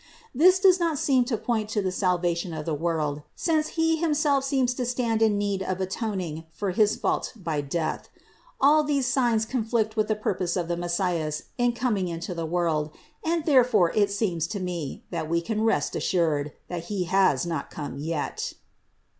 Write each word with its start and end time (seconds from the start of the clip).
This 0.33 0.59
does 0.59 0.79
not 0.79 0.97
seem 0.97 1.25
to 1.25 1.37
point 1.37 1.69
to 1.69 1.79
the 1.79 1.91
salvation 1.91 2.55
of 2.55 2.65
the 2.65 2.73
world, 2.73 3.21
since 3.35 3.67
He 3.77 3.97
himself 3.97 4.43
seems 4.43 4.73
to 4.73 4.83
stand 4.83 5.21
in 5.21 5.37
need 5.37 5.61
of 5.61 5.79
atoning 5.79 6.45
for 6.51 6.71
his 6.71 6.95
fault 6.95 7.33
by 7.35 7.61
death. 7.61 8.09
All 8.59 8.83
these 8.83 9.05
signs 9.05 9.45
con 9.45 9.63
flict 9.63 9.95
with 9.95 10.07
the 10.07 10.15
purpose 10.15 10.57
of 10.57 10.67
the 10.67 10.75
Messias 10.75 11.43
in 11.59 11.73
coming 11.73 12.07
into 12.07 12.33
the 12.33 12.47
world 12.47 12.89
and 13.23 13.45
therefore 13.45 13.91
it 13.93 14.09
seems 14.09 14.47
to 14.47 14.59
me, 14.59 15.03
that 15.11 15.29
we 15.29 15.39
can 15.39 15.61
rest 15.63 15.95
assured, 15.95 16.51
that 16.67 16.85
He 16.85 17.03
has 17.03 17.45
not 17.45 17.69
yet 17.69 17.69
come." 18.49 18.63